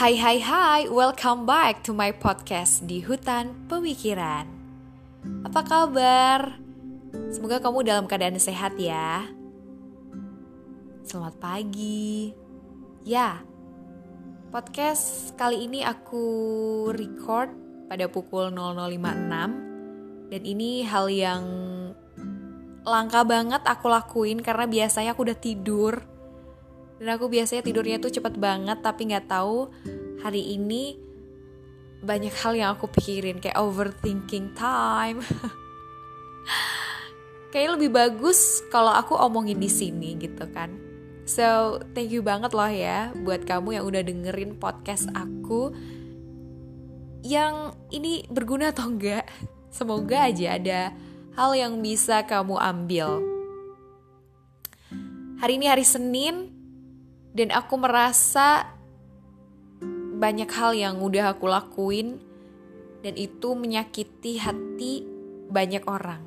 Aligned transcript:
Hai 0.00 0.16
hai 0.16 0.40
hai, 0.40 0.88
welcome 0.88 1.44
back 1.44 1.84
to 1.84 1.92
my 1.92 2.08
podcast 2.08 2.88
di 2.88 3.04
Hutan 3.04 3.68
Pemikiran. 3.68 4.48
Apa 5.44 5.60
kabar? 5.60 6.56
Semoga 7.28 7.60
kamu 7.60 7.84
dalam 7.84 8.08
keadaan 8.08 8.40
sehat 8.40 8.80
ya. 8.80 9.28
Selamat 11.04 11.36
pagi. 11.36 12.32
Ya, 13.04 13.44
podcast 14.48 15.36
kali 15.36 15.68
ini 15.68 15.84
aku 15.84 16.24
record 16.96 17.52
pada 17.92 18.08
pukul 18.08 18.56
00.56 18.56 20.32
dan 20.32 20.42
ini 20.48 20.80
hal 20.88 21.12
yang 21.12 21.44
langka 22.88 23.20
banget 23.28 23.60
aku 23.68 23.92
lakuin 23.92 24.40
karena 24.40 24.64
biasanya 24.64 25.12
aku 25.12 25.28
udah 25.28 25.36
tidur 25.36 26.00
dan 27.00 27.16
aku 27.16 27.32
biasanya 27.32 27.64
tidurnya 27.64 27.96
tuh 27.96 28.12
cepet 28.12 28.36
banget 28.36 28.84
tapi 28.84 29.08
nggak 29.08 29.24
tahu 29.24 29.72
hari 30.20 30.56
ini 30.56 30.96
banyak 32.00 32.32
hal 32.40 32.52
yang 32.56 32.70
aku 32.76 32.88
pikirin 32.88 33.40
kayak 33.40 33.60
overthinking 33.60 34.56
time. 34.56 35.20
kayak 37.52 37.76
lebih 37.76 37.90
bagus 37.92 38.62
kalau 38.70 38.94
aku 38.94 39.18
omongin 39.18 39.60
di 39.60 39.68
sini 39.68 40.16
gitu 40.16 40.48
kan. 40.54 40.72
So, 41.28 41.78
thank 41.94 42.10
you 42.10 42.24
banget 42.24 42.56
loh 42.56 42.70
ya 42.70 43.12
buat 43.14 43.46
kamu 43.46 43.78
yang 43.78 43.84
udah 43.86 44.02
dengerin 44.02 44.56
podcast 44.56 45.06
aku. 45.12 45.70
Yang 47.20 47.76
ini 47.92 48.24
berguna 48.32 48.72
atau 48.72 48.88
enggak? 48.88 49.28
Semoga 49.70 50.26
aja 50.26 50.56
ada 50.56 50.90
hal 51.36 51.50
yang 51.54 51.78
bisa 51.84 52.24
kamu 52.24 52.58
ambil. 52.58 53.22
Hari 55.38 55.56
ini 55.56 55.66
hari 55.70 55.86
Senin, 55.86 56.50
dan 57.30 57.54
aku 57.54 57.78
merasa 57.78 58.66
banyak 60.20 60.50
hal 60.52 60.76
yang 60.76 61.00
udah 61.00 61.32
aku 61.32 61.48
lakuin 61.48 62.20
dan 63.00 63.16
itu 63.16 63.56
menyakiti 63.56 64.36
hati 64.36 65.00
banyak 65.48 65.80
orang. 65.88 66.20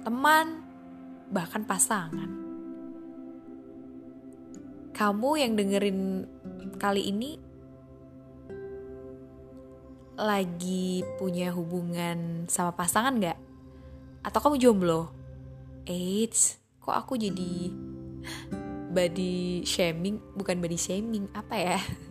Teman, 0.00 0.64
bahkan 1.28 1.68
pasangan. 1.68 2.32
Kamu 4.96 5.30
yang 5.36 5.52
dengerin 5.52 6.24
kali 6.80 7.12
ini 7.12 7.36
lagi 10.16 11.04
punya 11.20 11.52
hubungan 11.52 12.48
sama 12.48 12.72
pasangan 12.72 13.20
gak? 13.20 13.36
Atau 14.24 14.40
kamu 14.40 14.56
jomblo? 14.56 15.12
Eits, 15.84 16.56
kok 16.80 16.96
aku 16.96 17.20
jadi 17.20 17.68
body 18.94 19.66
shaming 19.66 20.22
bukan 20.38 20.62
body 20.62 20.78
shaming 20.78 21.26
apa 21.34 21.54
ya 21.58 21.78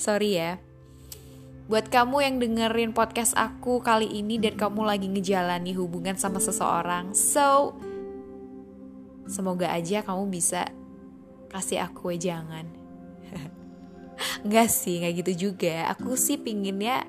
sorry 0.00 0.40
ya 0.40 0.56
buat 1.68 1.92
kamu 1.92 2.16
yang 2.24 2.36
dengerin 2.40 2.96
podcast 2.96 3.36
aku 3.36 3.84
kali 3.84 4.08
ini 4.08 4.40
dan 4.40 4.56
kamu 4.56 4.88
lagi 4.88 5.06
ngejalani 5.06 5.76
hubungan 5.76 6.16
sama 6.16 6.40
seseorang 6.40 7.12
so 7.12 7.76
semoga 9.28 9.68
aja 9.68 10.00
kamu 10.00 10.32
bisa 10.32 10.72
kasih 11.52 11.84
aku 11.84 12.16
jangan 12.16 12.80
Enggak 14.44 14.68
sih, 14.80 15.00
nggak 15.00 15.14
gitu 15.24 15.48
juga. 15.48 15.88
Aku 15.96 16.12
sih 16.16 16.36
pinginnya 16.36 17.08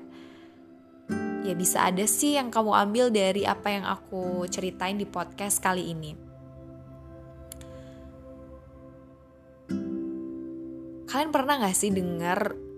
ya 1.42 1.54
bisa 1.58 1.82
ada 1.84 2.06
sih 2.06 2.38
yang 2.38 2.54
kamu 2.54 2.72
ambil 2.72 3.06
dari 3.10 3.42
apa 3.42 3.68
yang 3.68 3.84
aku 3.84 4.46
ceritain 4.48 4.96
di 4.96 5.04
podcast 5.04 5.58
kali 5.60 5.92
ini. 5.92 6.14
Kalian 11.12 11.28
pernah 11.28 11.60
gak 11.60 11.76
sih 11.76 11.92
denger 11.92 12.71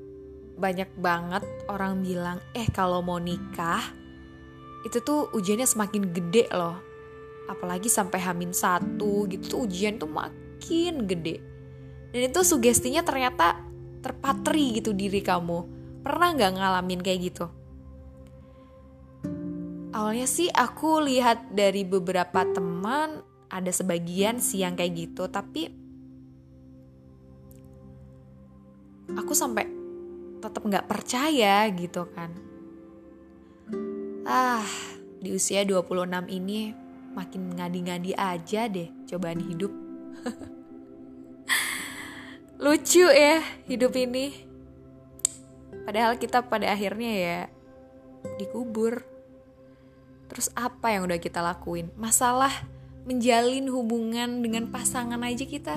banyak 0.54 0.90
banget 0.98 1.42
orang 1.66 2.00
bilang, 2.00 2.38
eh 2.54 2.66
kalau 2.70 3.02
mau 3.02 3.18
nikah, 3.18 3.82
itu 4.86 5.02
tuh 5.02 5.32
ujiannya 5.34 5.66
semakin 5.66 6.12
gede 6.14 6.46
loh. 6.54 6.78
Apalagi 7.50 7.92
sampai 7.92 8.22
hamin 8.22 8.54
satu 8.54 9.28
gitu 9.28 9.44
tuh 9.56 9.60
ujian 9.68 10.00
tuh 10.00 10.08
makin 10.08 11.04
gede. 11.04 11.42
Dan 12.14 12.30
itu 12.30 12.40
sugestinya 12.46 13.02
ternyata 13.02 13.58
terpatri 14.00 14.78
gitu 14.78 14.94
diri 14.94 15.20
kamu. 15.20 15.66
Pernah 16.04 16.28
gak 16.36 16.52
ngalamin 16.60 17.00
kayak 17.02 17.20
gitu? 17.32 17.46
Awalnya 19.94 20.26
sih 20.26 20.50
aku 20.50 21.02
lihat 21.06 21.54
dari 21.54 21.86
beberapa 21.86 22.44
teman 22.44 23.22
ada 23.46 23.70
sebagian 23.70 24.42
sih 24.42 24.66
yang 24.66 24.74
kayak 24.74 24.94
gitu, 24.94 25.30
tapi 25.30 25.70
aku 29.14 29.32
sampai 29.32 29.73
tetap 30.44 30.60
nggak 30.60 30.84
percaya 30.84 31.64
gitu 31.72 32.04
kan. 32.12 32.28
Ah, 34.28 34.68
di 35.24 35.32
usia 35.32 35.64
26 35.64 36.28
ini 36.28 36.76
makin 37.16 37.56
ngadi-ngadi 37.56 38.12
aja 38.12 38.68
deh 38.68 38.92
cobaan 39.08 39.40
hidup. 39.40 39.72
Lucu 42.64 43.08
ya 43.08 43.40
hidup 43.64 43.96
ini. 43.96 44.36
Padahal 45.88 46.20
kita 46.20 46.44
pada 46.44 46.76
akhirnya 46.76 47.12
ya 47.16 47.38
dikubur. 48.36 49.00
Terus 50.28 50.52
apa 50.56 50.92
yang 50.92 51.08
udah 51.08 51.20
kita 51.20 51.40
lakuin? 51.40 51.88
Masalah 51.96 52.52
menjalin 53.08 53.68
hubungan 53.68 54.44
dengan 54.44 54.68
pasangan 54.72 55.20
aja 55.24 55.44
kita 55.44 55.76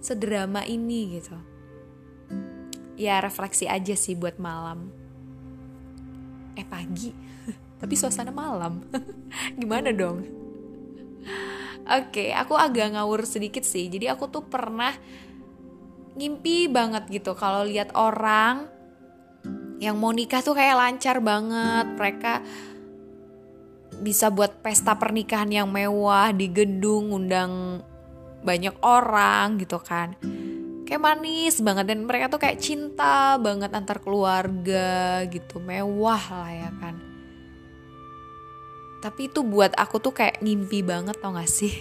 sederama 0.00 0.64
ini 0.64 1.20
gitu 1.20 1.51
ya 2.96 3.20
refleksi 3.20 3.68
aja 3.68 3.96
sih 3.96 4.16
buat 4.16 4.36
malam. 4.36 4.92
Eh 6.56 6.66
pagi. 6.66 7.12
Tapi 7.80 7.94
suasana 7.96 8.30
malam. 8.30 8.84
Gimana 9.60 9.92
dong? 9.92 10.24
Oke 11.82 12.28
okay, 12.28 12.28
aku 12.30 12.54
agak 12.54 12.94
ngawur 12.94 13.26
sedikit 13.26 13.66
sih. 13.66 13.90
Jadi 13.90 14.06
aku 14.06 14.30
tuh 14.30 14.46
pernah 14.46 14.94
ngimpi 16.14 16.70
banget 16.70 17.08
gitu. 17.10 17.34
Kalau 17.34 17.66
lihat 17.66 17.96
orang 17.98 18.70
yang 19.82 19.98
mau 19.98 20.14
nikah 20.14 20.44
tuh 20.44 20.54
kayak 20.54 20.78
lancar 20.78 21.18
banget. 21.18 21.86
Mereka 21.98 22.32
bisa 24.02 24.30
buat 24.34 24.62
pesta 24.62 24.98
pernikahan 24.98 25.50
yang 25.50 25.68
mewah 25.70 26.34
di 26.34 26.50
gedung 26.50 27.14
undang 27.14 27.82
banyak 28.42 28.74
orang 28.82 29.62
gitu 29.62 29.78
kan 29.78 30.18
kayak 30.86 31.02
manis 31.02 31.58
banget. 31.62 31.84
Dan 31.90 32.04
mereka 32.04 32.32
tuh 32.32 32.40
kayak 32.42 32.60
cinta 32.60 33.36
banget 33.38 33.70
antar 33.72 33.98
keluarga 34.02 35.22
gitu. 35.28 35.58
Mewah 35.62 36.22
lah 36.30 36.50
ya 36.52 36.70
kan. 36.78 36.96
Tapi 39.02 39.26
itu 39.26 39.42
buat 39.42 39.74
aku 39.74 39.98
tuh 39.98 40.14
kayak 40.14 40.38
ngimpi 40.40 40.86
banget 40.86 41.18
tau 41.18 41.34
gak 41.34 41.50
sih? 41.50 41.74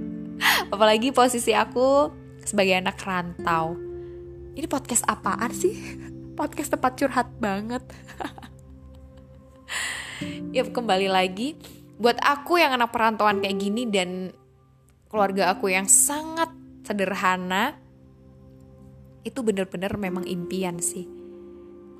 Apalagi 0.72 1.16
posisi 1.16 1.56
aku 1.56 2.12
sebagai 2.44 2.76
anak 2.76 3.00
rantau. 3.00 3.76
Ini 4.52 4.66
podcast 4.68 5.06
apaan 5.08 5.52
sih? 5.54 5.74
Podcast 6.38 6.70
tempat 6.70 6.94
curhat 6.94 7.28
banget. 7.42 7.82
Ya 10.50 10.66
kembali 10.66 11.06
lagi. 11.06 11.54
Buat 11.98 12.18
aku 12.24 12.58
yang 12.58 12.74
anak 12.74 12.90
perantauan 12.90 13.38
kayak 13.38 13.58
gini 13.58 13.86
dan 13.86 14.34
keluarga 15.06 15.54
aku 15.54 15.70
yang 15.70 15.86
sangat 15.86 16.50
sederhana 16.82 17.76
itu 19.28 19.40
bener-bener 19.44 19.92
memang 20.00 20.24
impian 20.24 20.80
sih. 20.80 21.04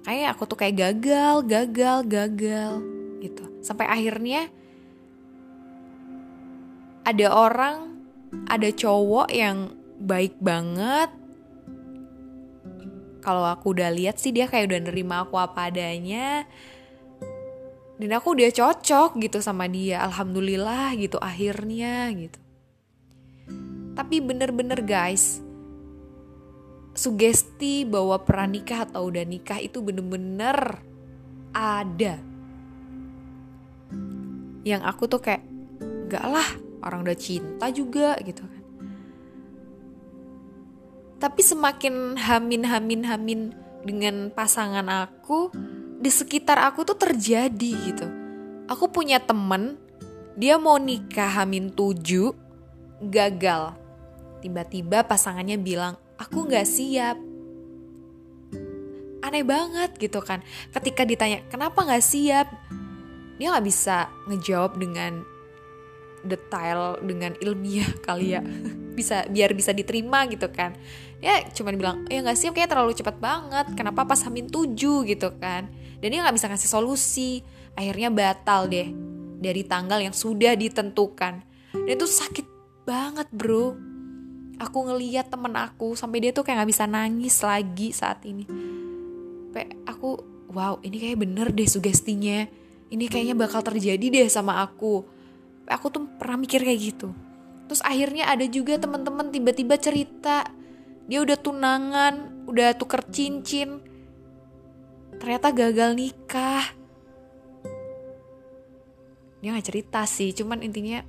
Kayak 0.08 0.36
aku 0.36 0.48
tuh 0.48 0.58
kayak 0.58 0.76
gagal 0.80 1.44
gagal 1.44 1.98
gagal 2.08 2.72
gitu. 3.20 3.44
Sampai 3.60 3.84
akhirnya 3.84 4.48
ada 7.04 7.26
orang 7.28 7.76
ada 8.48 8.69
cowok 8.72 9.28
yang 9.28 9.76
baik 10.00 10.40
banget. 10.40 11.12
Kalau 13.20 13.44
aku 13.44 13.76
udah 13.76 13.92
lihat 13.92 14.16
sih 14.16 14.32
dia 14.32 14.48
kayak 14.48 14.72
udah 14.72 14.81
nerima 14.88 15.26
aku 15.26 15.36
apa 15.36 15.69
adanya. 15.69 16.48
Dan 17.98 18.14
aku 18.14 18.38
udah 18.38 18.48
cocok 18.54 19.19
gitu 19.19 19.42
sama 19.42 19.66
dia. 19.66 20.00
Alhamdulillah 20.06 20.94
gitu 20.96 21.19
akhirnya 21.19 22.08
gitu. 22.14 22.38
Tapi 23.98 24.22
bener-bener 24.22 24.78
guys 24.86 25.42
sugesti 26.98 27.86
bahwa 27.86 28.18
pranikah 28.18 28.90
atau 28.90 29.06
udah 29.06 29.22
nikah 29.22 29.62
itu 29.62 29.78
bener-bener 29.78 30.82
ada. 31.54 32.18
Yang 34.66 34.82
aku 34.82 35.02
tuh 35.06 35.22
kayak, 35.22 35.46
gak 36.10 36.26
lah 36.26 36.48
orang 36.82 37.06
udah 37.06 37.14
cinta 37.14 37.70
juga 37.70 38.18
gitu 38.26 38.42
kan. 38.42 38.62
Tapi 41.18 41.40
semakin 41.42 42.18
hamin-hamin-hamin 42.18 43.54
dengan 43.86 44.34
pasangan 44.34 44.86
aku, 44.90 45.54
di 45.98 46.10
sekitar 46.10 46.62
aku 46.62 46.82
tuh 46.82 46.98
terjadi 46.98 47.72
gitu. 47.90 48.06
Aku 48.70 48.90
punya 48.90 49.18
temen, 49.22 49.78
dia 50.38 50.58
mau 50.58 50.78
nikah 50.78 51.42
hamin 51.42 51.74
tujuh, 51.74 52.34
gagal. 53.02 53.74
Tiba-tiba 54.38 55.02
pasangannya 55.02 55.58
bilang, 55.58 55.98
aku 56.19 56.50
gak 56.50 56.67
siap. 56.67 57.17
Aneh 59.23 59.43
banget 59.47 59.99
gitu 59.99 60.23
kan. 60.23 60.43
Ketika 60.70 61.03
ditanya 61.03 61.43
kenapa 61.50 61.82
nggak 61.82 62.05
siap? 62.05 62.47
Dia 63.38 63.55
nggak 63.55 63.67
bisa 63.67 64.11
ngejawab 64.31 64.79
dengan 64.79 65.23
detail 66.26 66.99
dengan 67.03 67.35
ilmiah 67.38 67.88
kali 68.06 68.35
ya. 68.38 68.43
Bisa 68.94 69.26
biar 69.31 69.55
bisa 69.55 69.75
diterima 69.75 70.26
gitu 70.31 70.50
kan. 70.50 70.75
Ya 71.19 71.43
cuman 71.50 71.75
bilang 71.75 71.97
ya 72.06 72.23
nggak 72.23 72.38
siap 72.38 72.55
kayak 72.55 72.70
terlalu 72.70 72.94
cepat 72.94 73.19
banget. 73.19 73.75
Kenapa 73.75 74.06
pas 74.06 74.23
hamin 74.23 74.47
tujuh? 74.47 75.03
gitu 75.06 75.35
kan. 75.38 75.67
Dan 75.99 76.09
dia 76.15 76.23
nggak 76.23 76.37
bisa 76.38 76.47
ngasih 76.50 76.70
solusi. 76.70 77.43
Akhirnya 77.75 78.11
batal 78.11 78.70
deh 78.70 78.91
dari 79.38 79.67
tanggal 79.67 79.99
yang 79.99 80.15
sudah 80.15 80.55
ditentukan. 80.55 81.43
Dan 81.75 81.94
itu 81.94 82.06
sakit 82.06 82.47
banget 82.87 83.29
bro 83.35 83.88
aku 84.58 84.78
ngeliat 84.90 85.31
temen 85.31 85.55
aku 85.55 85.94
sampai 85.94 86.19
dia 86.19 86.31
tuh 86.34 86.43
kayak 86.43 86.62
nggak 86.62 86.70
bisa 86.75 86.84
nangis 86.90 87.37
lagi 87.40 87.88
saat 87.94 88.20
ini. 88.26 88.44
Pe, 89.55 89.70
aku 89.87 90.19
wow 90.50 90.82
ini 90.82 90.99
kayak 90.99 91.19
bener 91.22 91.49
deh 91.55 91.66
sugestinya. 91.70 92.44
Ini 92.88 93.05
kayaknya 93.06 93.37
bakal 93.38 93.62
terjadi 93.62 94.02
deh 94.02 94.28
sama 94.28 94.60
aku. 94.60 95.06
Aku 95.69 95.87
tuh 95.93 96.08
pernah 96.19 96.40
mikir 96.40 96.64
kayak 96.64 96.81
gitu. 96.81 97.12
Terus 97.69 97.84
akhirnya 97.84 98.26
ada 98.26 98.49
juga 98.49 98.81
teman-teman 98.81 99.28
tiba-tiba 99.28 99.76
cerita. 99.76 100.49
Dia 101.08 101.20
udah 101.25 101.37
tunangan 101.37 102.14
udah 102.49 102.75
tuker 102.75 103.05
cincin. 103.12 103.84
Ternyata 105.20 105.52
gagal 105.52 105.93
nikah. 105.93 106.64
Dia 109.38 109.55
nggak 109.55 109.69
cerita 109.69 110.02
sih 110.08 110.34
cuman 110.34 110.64
intinya 110.64 111.05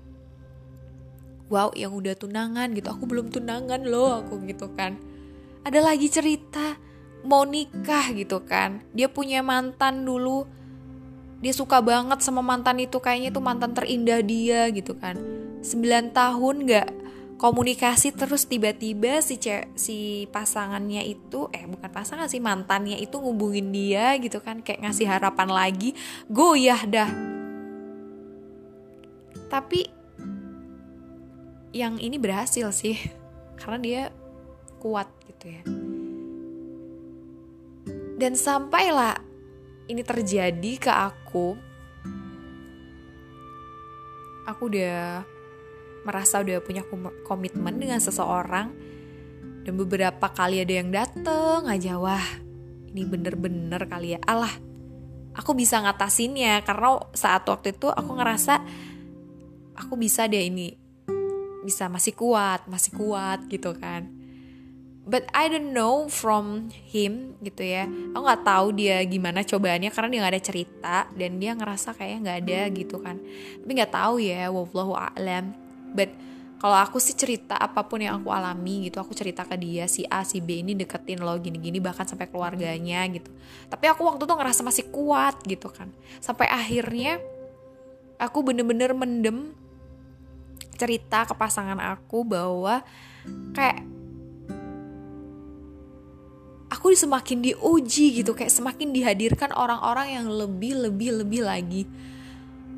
wow 1.50 1.74
yang 1.74 1.92
udah 1.92 2.13
tunangan 2.16 2.72
gitu. 2.78 2.88
Aku 2.94 3.10
belum 3.10 3.34
tunangan 3.34 3.81
loh 3.84 4.24
aku 4.24 4.40
gitu 4.46 4.69
kan. 4.78 4.96
Ada 5.66 5.84
lagi 5.84 6.07
cerita 6.07 6.78
mau 7.25 7.44
nikah 7.44 8.16
gitu 8.16 8.46
kan. 8.46 8.86
Dia 8.96 9.12
punya 9.12 9.44
mantan 9.44 10.07
dulu. 10.07 10.46
Dia 11.44 11.51
suka 11.51 11.81
banget 11.84 12.22
sama 12.22 12.40
mantan 12.46 12.80
itu 12.80 13.01
kayaknya 13.01 13.34
itu 13.34 13.42
mantan 13.44 13.74
terindah 13.74 14.22
dia 14.24 14.69
gitu 14.72 14.96
kan. 14.96 15.18
9 15.60 16.16
tahun 16.16 16.56
gak 16.69 16.90
komunikasi 17.40 18.12
terus 18.16 18.48
tiba-tiba 18.48 19.24
si 19.24 19.40
ce 19.40 19.72
si 19.75 20.28
pasangannya 20.28 21.07
itu 21.07 21.48
eh 21.56 21.63
bukan 21.63 21.88
pasangan 21.88 22.28
sih 22.28 22.44
mantannya 22.44 23.00
itu 23.00 23.16
ngubungin 23.19 23.72
dia 23.72 24.16
gitu 24.19 24.40
kan. 24.44 24.60
Kayak 24.63 24.88
ngasih 24.88 25.07
harapan 25.07 25.50
lagi 25.51 25.96
goyah 26.28 26.84
dah. 26.88 27.10
Tapi 29.50 29.99
yang 31.75 31.98
ini 32.01 32.18
berhasil 32.18 32.69
sih. 32.71 32.98
Karena 33.60 33.77
dia 33.80 34.01
kuat 34.80 35.07
gitu 35.27 35.45
ya. 35.51 35.63
Dan 38.19 38.36
sampailah 38.36 39.19
ini 39.89 40.04
terjadi 40.04 40.71
ke 40.77 40.92
aku 40.92 41.69
aku 44.50 44.66
udah 44.66 45.21
merasa 46.01 46.42
udah 46.42 46.57
punya 46.66 46.81
komitmen 47.21 47.77
dengan 47.77 48.01
seseorang 48.01 48.74
dan 49.62 49.74
beberapa 49.77 50.33
kali 50.33 50.65
ada 50.65 50.74
yang 50.74 50.89
dateng 50.89 51.69
aja 51.69 52.01
wah 52.01 52.24
ini 52.89 53.06
bener-bener 53.06 53.86
kali 53.86 54.18
ya. 54.18 54.19
Allah 54.25 54.50
aku 55.38 55.54
bisa 55.54 55.77
ngatasinnya 55.77 56.65
karena 56.65 56.98
saat 57.13 57.45
waktu 57.45 57.77
itu 57.77 57.94
aku 57.94 58.12
ngerasa 58.18 58.57
aku 59.77 59.94
bisa 60.01 60.25
deh 60.25 60.50
ini 60.50 60.88
bisa 61.69 61.86
masih 61.86 62.18
kuat 62.18 62.66
masih 62.66 62.98
kuat 62.98 63.45
gitu 63.45 63.77
kan. 63.77 64.10
But 65.10 65.25
I 65.33 65.50
don't 65.50 65.74
know 65.74 66.06
from 66.06 66.69
him 66.69 67.33
gitu 67.42 67.66
ya. 67.66 67.89
Aku 68.13 68.21
nggak 68.21 68.45
tahu 68.45 68.77
dia 68.77 69.01
gimana 69.10 69.42
cobaannya 69.42 69.89
karena 69.89 70.10
dia 70.10 70.19
nggak 70.21 70.33
ada 70.38 70.44
cerita 70.45 70.98
dan 71.18 71.31
dia 71.42 71.57
ngerasa 71.57 71.98
kayaknya 71.98 72.18
nggak 72.21 72.39
ada 72.45 72.60
gitu 72.77 72.98
kan. 73.01 73.18
Tapi 73.62 73.71
nggak 73.74 73.94
tahu 73.94 74.21
ya 74.21 74.54
wallahu 74.54 74.94
a'lam. 74.94 75.57
But 75.98 76.13
kalau 76.62 76.77
aku 76.77 77.01
sih 77.01 77.18
cerita 77.18 77.57
apa 77.57 77.89
pun 77.89 78.06
yang 78.06 78.22
aku 78.22 78.30
alami 78.30 78.92
gitu 78.92 79.00
aku 79.01 79.15
cerita 79.18 79.48
ke 79.48 79.56
dia 79.57 79.88
si 79.89 80.06
A 80.06 80.27
si 80.27 80.44
B 80.44 80.60
ini 80.60 80.75
deketin 80.75 81.24
lo 81.24 81.31
gini-gini 81.39 81.81
bahkan 81.81 82.06
sampai 82.06 82.30
keluarganya 82.30 83.01
gitu. 83.10 83.33
Tapi 83.65 83.89
aku 83.89 84.06
waktu 84.06 84.30
tuh 84.30 84.38
ngerasa 84.38 84.62
masih 84.62 84.94
kuat 84.94 85.42
gitu 85.48 85.74
kan. 85.74 85.89
Sampai 86.22 86.45
akhirnya 86.51 87.18
aku 88.22 88.45
bener-bener 88.45 88.94
mendem 88.94 89.57
cerita 90.80 91.28
ke 91.28 91.36
pasangan 91.36 91.76
aku 91.84 92.24
bahwa 92.24 92.80
kayak 93.52 93.84
aku 96.72 96.96
semakin 96.96 97.44
diuji 97.44 98.24
gitu 98.24 98.31
kayak 98.31 98.54
semakin 98.54 98.96
dihadirkan 98.96 99.52
orang-orang 99.52 100.16
yang 100.16 100.28
lebih 100.31 100.80
lebih 100.80 101.20
lebih 101.20 101.42
lagi. 101.44 101.84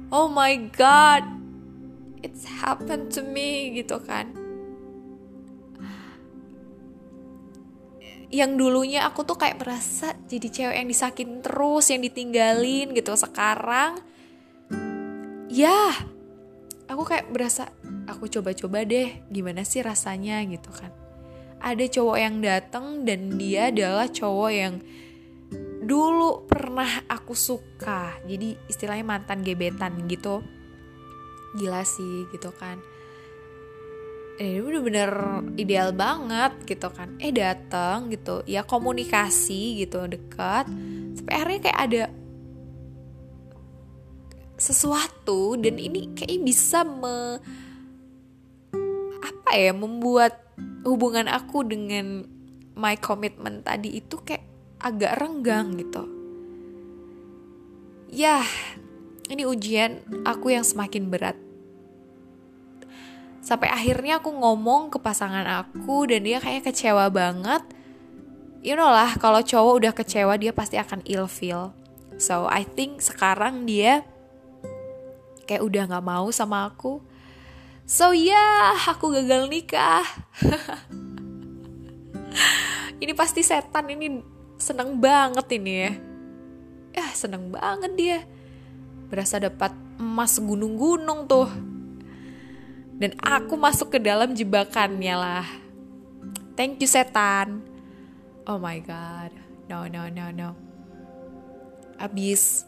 Oh 0.10 0.26
my 0.26 0.58
god 0.74 1.22
it's 2.26 2.46
happened 2.48 3.14
to 3.14 3.22
me 3.22 3.78
gitu 3.78 4.02
kan. 4.02 4.34
Yang 8.32 8.52
dulunya 8.56 9.04
aku 9.04 9.28
tuh 9.28 9.36
kayak 9.36 9.60
merasa 9.60 10.16
jadi 10.26 10.48
cewek 10.48 10.76
yang 10.80 10.90
disakin 10.90 11.30
terus 11.44 11.92
yang 11.92 12.00
ditinggalin 12.00 12.96
gitu. 12.96 13.12
Sekarang 13.20 14.00
ya 15.52 15.92
aku 16.88 17.04
kayak 17.04 17.28
berasa 17.28 17.68
aku 18.12 18.28
coba-coba 18.28 18.84
deh 18.84 19.24
gimana 19.32 19.64
sih 19.64 19.80
rasanya 19.80 20.44
gitu 20.46 20.70
kan. 20.70 20.92
Ada 21.62 21.86
cowok 21.88 22.18
yang 22.18 22.36
datang 22.42 23.06
dan 23.06 23.38
dia 23.38 23.70
adalah 23.70 24.10
cowok 24.10 24.52
yang 24.52 24.82
dulu 25.82 26.46
pernah 26.46 27.06
aku 27.10 27.34
suka. 27.34 28.18
Jadi 28.26 28.58
istilahnya 28.70 29.06
mantan 29.06 29.42
gebetan 29.42 29.98
gitu. 30.10 30.42
Gila 31.58 31.84
sih 31.86 32.30
gitu 32.34 32.50
kan. 32.56 32.82
Ini 34.42 34.58
bener-bener 34.58 35.12
ideal 35.60 35.94
banget 35.94 36.66
gitu 36.66 36.90
kan. 36.90 37.14
Eh 37.22 37.30
datang 37.30 38.10
gitu. 38.10 38.42
Ya 38.50 38.66
komunikasi 38.66 39.86
gitu 39.86 40.10
dekat. 40.10 40.66
Sampai 41.14 41.34
akhirnya 41.38 41.60
kayak 41.62 41.82
ada 41.86 42.04
sesuatu 44.62 45.58
dan 45.58 45.82
ini 45.82 46.14
kayak 46.14 46.42
bisa 46.46 46.86
me 46.86 47.42
apa 49.52 49.60
ya 49.60 49.76
membuat 49.76 50.40
hubungan 50.88 51.28
aku 51.28 51.68
dengan 51.68 52.24
my 52.72 52.96
commitment 52.96 53.68
tadi 53.68 54.00
itu 54.00 54.16
kayak 54.24 54.48
agak 54.80 55.20
renggang 55.20 55.76
gitu. 55.76 56.08
Ya, 58.08 58.48
ini 59.28 59.44
ujian 59.44 60.08
aku 60.24 60.56
yang 60.56 60.64
semakin 60.64 61.12
berat. 61.12 61.36
Sampai 63.44 63.68
akhirnya 63.68 64.24
aku 64.24 64.32
ngomong 64.32 64.88
ke 64.88 65.04
pasangan 65.04 65.44
aku 65.44 66.08
dan 66.08 66.24
dia 66.24 66.40
kayak 66.40 66.72
kecewa 66.72 67.12
banget. 67.12 67.60
You 68.64 68.80
know 68.80 68.88
lah, 68.88 69.20
kalau 69.20 69.44
cowok 69.44 69.84
udah 69.84 69.92
kecewa 69.92 70.40
dia 70.40 70.56
pasti 70.56 70.80
akan 70.80 71.04
ill 71.04 71.28
feel. 71.28 71.76
So 72.16 72.48
I 72.48 72.64
think 72.64 73.04
sekarang 73.04 73.68
dia 73.68 74.08
kayak 75.44 75.60
udah 75.60 75.92
gak 75.92 76.08
mau 76.08 76.32
sama 76.32 76.72
aku 76.72 77.11
so 77.92 78.16
ya 78.16 78.32
yeah, 78.32 78.72
aku 78.88 79.12
gagal 79.12 79.52
nikah. 79.52 80.08
Ini 83.04 83.12
pasti 83.12 83.44
setan 83.44 83.92
ini 83.92 84.24
seneng 84.56 84.96
banget 85.04 85.60
ini 85.60 85.74
ya. 85.76 85.92
Ya 86.96 87.06
seneng 87.12 87.52
banget 87.52 87.92
dia. 88.00 88.20
Berasa 89.12 89.44
dapat 89.44 89.76
emas 90.00 90.40
gunung-gunung 90.40 91.28
tuh. 91.28 91.52
Dan 92.96 93.12
aku 93.20 93.60
masuk 93.60 93.98
ke 93.98 94.00
dalam 94.00 94.32
jebakannya 94.32 95.16
lah. 95.18 95.48
Thank 96.56 96.80
you 96.80 96.88
setan. 96.88 97.60
Oh 98.48 98.56
my 98.56 98.80
god. 98.80 99.36
No 99.68 99.92
no 99.92 100.08
no 100.08 100.32
no. 100.32 100.56
Abis 102.00 102.64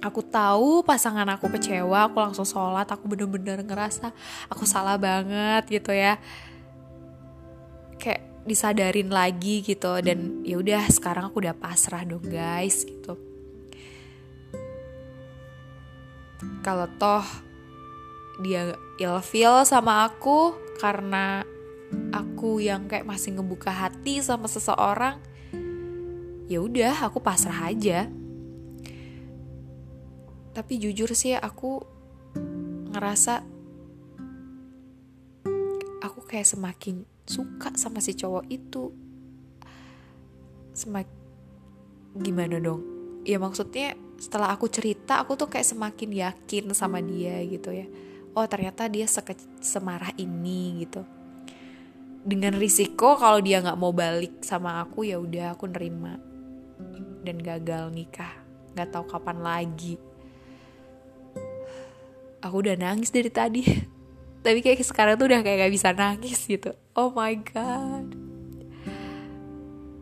aku 0.00 0.24
tahu 0.24 0.80
pasangan 0.80 1.28
aku 1.28 1.52
kecewa 1.52 2.08
aku 2.08 2.16
langsung 2.20 2.48
sholat 2.48 2.88
aku 2.88 3.04
bener-bener 3.04 3.60
ngerasa 3.60 4.12
aku 4.48 4.64
salah 4.64 4.96
banget 4.96 5.68
gitu 5.68 5.92
ya. 5.92 6.16
Kayak 8.00 8.24
disadarin 8.48 9.12
lagi 9.12 9.60
gitu 9.60 10.00
dan 10.00 10.40
ya 10.42 10.56
udah 10.56 10.88
sekarang 10.88 11.28
aku 11.28 11.44
udah 11.44 11.52
pasrah 11.52 12.02
dong 12.08 12.24
guys 12.24 12.88
gitu. 12.88 13.16
Kalau 16.64 16.88
toh 16.96 17.24
dia 18.40 18.72
ilfeel 18.96 19.68
sama 19.68 20.08
aku 20.08 20.56
karena 20.80 21.44
aku 22.08 22.64
yang 22.64 22.88
kayak 22.88 23.04
masih 23.04 23.36
ngebuka 23.36 23.68
hati 23.68 24.24
sama 24.24 24.48
seseorang 24.48 25.20
ya 26.48 26.58
udah 26.64 27.04
aku 27.04 27.20
pasrah 27.20 27.68
aja 27.68 28.08
tapi 30.50 30.82
jujur 30.82 31.14
sih 31.14 31.38
aku 31.38 31.78
ngerasa 32.90 33.46
aku 36.02 36.20
kayak 36.26 36.48
semakin 36.48 37.06
suka 37.22 37.70
sama 37.78 38.02
si 38.02 38.18
cowok 38.18 38.44
itu. 38.50 38.90
Semak 40.74 41.06
gimana 42.18 42.58
dong? 42.58 42.82
Ya 43.22 43.38
maksudnya 43.38 43.94
setelah 44.18 44.50
aku 44.50 44.66
cerita 44.66 45.22
aku 45.22 45.38
tuh 45.38 45.46
kayak 45.46 45.70
semakin 45.70 46.10
yakin 46.10 46.64
sama 46.74 46.98
dia 46.98 47.38
gitu 47.46 47.70
ya. 47.70 47.86
Oh 48.34 48.46
ternyata 48.50 48.90
dia 48.90 49.06
semarah 49.62 50.10
ini 50.18 50.82
gitu. 50.82 51.06
Dengan 52.20 52.58
risiko 52.58 53.16
kalau 53.16 53.38
dia 53.40 53.62
nggak 53.62 53.78
mau 53.80 53.94
balik 53.94 54.42
sama 54.42 54.82
aku 54.82 55.06
ya 55.06 55.16
udah 55.16 55.54
aku 55.54 55.70
nerima 55.70 56.18
dan 57.22 57.38
gagal 57.38 57.94
nikah. 57.94 58.34
Nggak 58.74 58.90
tahu 58.90 59.04
kapan 59.06 59.38
lagi 59.40 60.09
aku 62.50 62.66
udah 62.66 62.74
nangis 62.74 63.14
dari 63.14 63.30
tadi 63.30 63.62
tapi 64.44 64.58
kayak 64.60 64.82
sekarang 64.82 65.14
tuh 65.14 65.30
udah 65.30 65.40
kayak 65.46 65.70
gak 65.70 65.72
bisa 65.72 65.94
nangis 65.94 66.42
gitu 66.50 66.74
oh 66.98 67.14
my 67.14 67.38
god 67.38 68.30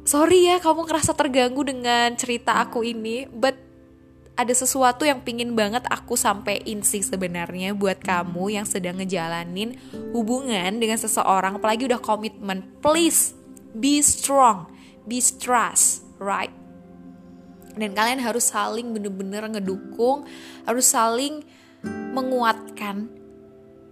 sorry 0.09 0.49
ya 0.49 0.57
kamu 0.57 0.89
ngerasa 0.89 1.13
terganggu 1.13 1.69
dengan 1.69 2.17
cerita 2.17 2.65
aku 2.65 2.81
ini, 2.81 3.29
but 3.29 3.53
ada 4.41 4.55
sesuatu 4.57 5.05
yang 5.05 5.21
pingin 5.21 5.53
banget 5.53 5.85
aku 5.85 6.17
sampein 6.17 6.81
sih 6.81 7.05
sebenarnya 7.05 7.77
buat 7.77 8.01
kamu 8.01 8.57
yang 8.57 8.65
sedang 8.65 8.97
ngejalanin 8.97 9.77
hubungan 10.17 10.81
dengan 10.81 10.97
seseorang, 10.97 11.61
apalagi 11.61 11.85
udah 11.85 12.01
komitmen. 12.01 12.65
Please 12.81 13.37
be 13.77 14.01
strong, 14.01 14.73
be 15.05 15.21
trust, 15.21 16.09
right? 16.17 16.55
Dan 17.77 17.93
kalian 17.93 18.25
harus 18.25 18.49
saling 18.49 18.97
bener-bener 18.97 19.45
ngedukung, 19.45 20.25
harus 20.65 20.89
saling 20.89 21.45
menguatkan 22.13 23.09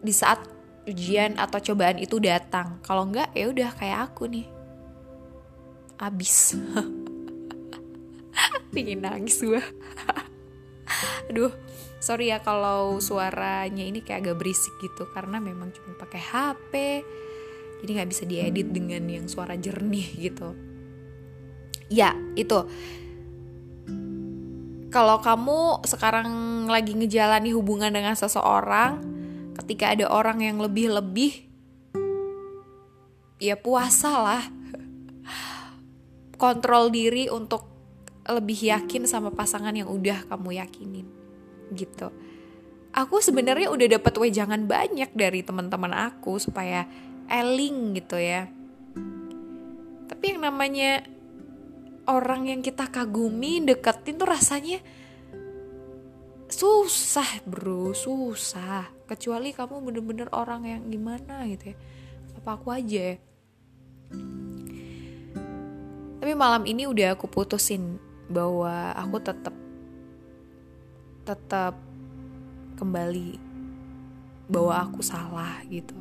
di 0.00 0.12
saat 0.12 0.40
ujian 0.86 1.36
atau 1.36 1.58
cobaan 1.60 1.98
itu 1.98 2.22
datang. 2.22 2.78
Kalau 2.80 3.08
enggak 3.08 3.34
ya 3.34 3.50
udah 3.50 3.70
kayak 3.74 4.12
aku 4.12 4.30
nih. 4.30 4.46
Abis. 5.98 6.56
Pingin 8.74 9.00
nangis 9.00 9.40
gue 9.40 9.56
aduh 11.32 11.50
sorry 11.98 12.28
ya 12.28 12.38
kalau 12.44 13.00
suaranya 13.00 13.82
ini 13.82 14.04
kayak 14.04 14.28
agak 14.28 14.44
berisik 14.44 14.76
gitu 14.78 15.08
karena 15.10 15.40
memang 15.40 15.72
cuma 15.72 15.96
pakai 15.96 16.20
HP 16.20 16.72
jadi 17.80 18.02
nggak 18.02 18.10
bisa 18.12 18.24
diedit 18.28 18.68
dengan 18.72 19.04
yang 19.04 19.26
suara 19.28 19.52
jernih 19.52 20.08
gitu. 20.16 20.56
Ya 21.92 22.16
itu 22.34 22.66
kalau 24.96 25.20
kamu 25.20 25.84
sekarang 25.84 26.28
lagi 26.72 26.96
ngejalani 26.96 27.52
hubungan 27.52 27.92
dengan 27.92 28.16
seseorang 28.16 29.04
ketika 29.60 29.92
ada 29.92 30.08
orang 30.08 30.40
yang 30.40 30.56
lebih-lebih 30.56 31.52
ya 33.36 33.60
puasa 33.60 34.08
lah. 34.16 34.44
Kontrol 36.40 36.88
diri 36.88 37.28
untuk 37.28 37.68
lebih 38.24 38.56
yakin 38.56 39.04
sama 39.04 39.28
pasangan 39.36 39.76
yang 39.76 39.92
udah 39.92 40.32
kamu 40.32 40.64
yakinin 40.64 41.04
gitu. 41.76 42.08
Aku 42.96 43.20
sebenarnya 43.20 43.68
udah 43.68 44.00
dapat 44.00 44.16
wejangan 44.16 44.64
banyak 44.64 45.12
dari 45.12 45.44
teman-teman 45.44 45.92
aku 45.92 46.40
supaya 46.40 46.88
eling 47.28 47.92
gitu 48.00 48.16
ya. 48.16 48.48
Tapi 50.08 50.24
yang 50.24 50.40
namanya 50.40 51.04
orang 52.06 52.50
yang 52.50 52.60
kita 52.62 52.88
kagumi 52.88 53.62
deketin 53.62 54.18
tuh 54.18 54.30
rasanya 54.30 54.78
susah 56.46 57.42
bro. 57.46 57.92
Susah. 57.92 58.90
Kecuali 59.06 59.54
kamu 59.54 59.82
bener-bener 59.82 60.28
orang 60.34 60.66
yang 60.66 60.82
gimana 60.90 61.46
gitu 61.50 61.74
ya. 61.74 61.76
Apa 62.38 62.58
aku 62.58 62.70
aja 62.74 63.14
ya. 63.14 63.16
Tapi 66.22 66.32
malam 66.34 66.66
ini 66.66 66.90
udah 66.90 67.14
aku 67.14 67.30
putusin 67.30 68.02
bahwa 68.26 68.90
aku 68.98 69.22
tetap 69.22 69.54
tetap 71.22 71.74
kembali 72.78 73.38
bahwa 74.50 74.74
aku 74.86 75.02
salah 75.02 75.62
gitu. 75.70 75.94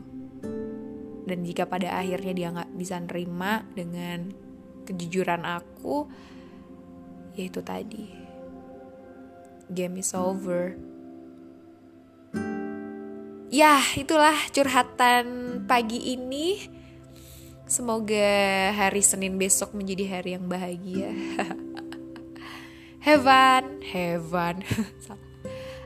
Dan 1.26 1.42
jika 1.42 1.66
pada 1.66 1.98
akhirnya 1.98 2.34
dia 2.38 2.54
nggak 2.54 2.74
bisa 2.78 3.02
nerima 3.02 3.66
dengan 3.74 4.45
kejujuran 4.86 5.42
aku 5.44 6.06
ya 7.34 7.44
itu 7.50 7.60
tadi 7.66 8.06
game 9.74 10.00
is 10.00 10.14
over 10.14 10.78
ya 13.50 13.82
itulah 13.98 14.38
curhatan 14.54 15.26
pagi 15.66 16.14
ini 16.14 16.76
Semoga 17.66 18.30
hari 18.78 19.02
Senin 19.02 19.42
besok 19.42 19.74
menjadi 19.74 20.06
hari 20.06 20.38
yang 20.38 20.46
bahagia. 20.46 21.10
have 23.02 23.26
fun. 24.30 24.62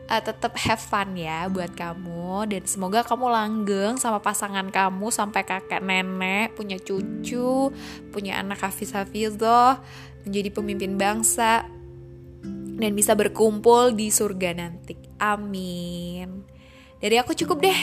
uh, 0.09 0.21
tetap 0.21 0.57
have 0.57 0.81
fun 0.81 1.13
ya 1.13 1.45
buat 1.47 1.71
kamu. 1.77 2.49
Dan 2.49 2.65
semoga 2.65 3.05
kamu 3.05 3.29
langgeng 3.29 3.95
sama 4.01 4.19
pasangan 4.19 4.67
kamu 4.73 5.13
sampai 5.13 5.45
kakek 5.45 5.85
nenek 5.85 6.57
punya 6.57 6.81
cucu 6.81 7.71
punya 8.09 8.41
anak 8.41 8.65
hafiz 8.65 8.91
hafizah 8.97 9.79
menjadi 10.25 10.49
pemimpin 10.51 10.97
bangsa 10.97 11.63
dan 12.79 12.91
bisa 12.95 13.13
berkumpul 13.13 13.93
di 13.93 14.09
surga 14.09 14.55
nanti. 14.55 14.95
Amin. 15.19 16.43
Dari 16.99 17.15
aku 17.19 17.35
cukup 17.35 17.63
deh. 17.63 17.81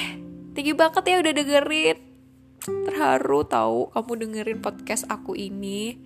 You 0.56 0.72
banget 0.72 1.04
ya 1.04 1.20
udah 1.20 1.32
dengerin. 1.36 1.96
Terharu 2.64 3.44
tahu 3.44 3.92
kamu 3.92 4.12
dengerin 4.24 4.58
podcast 4.64 5.04
aku 5.12 5.36
ini. 5.36 6.00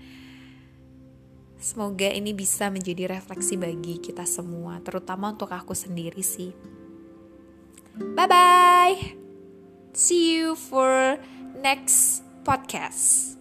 Semoga 1.61 2.09
ini 2.09 2.33
bisa 2.33 2.73
menjadi 2.73 3.21
refleksi 3.21 3.61
bagi 3.61 4.01
kita 4.01 4.25
semua, 4.25 4.81
terutama 4.81 5.37
untuk 5.37 5.53
aku 5.53 5.77
sendiri 5.77 6.25
sih. 6.25 6.57
Bye 8.17 8.29
bye. 8.29 8.97
See 9.93 10.41
you 10.41 10.57
for 10.57 11.21
next 11.61 12.25
podcast. 12.49 13.37